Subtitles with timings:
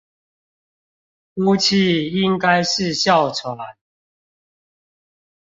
[1.35, 3.55] 呼氣應該是哮喘